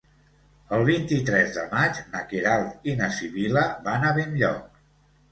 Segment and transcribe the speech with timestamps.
[0.75, 4.81] El vint-i-tres de maig na Queralt i na Sibil·la van a Benlloc.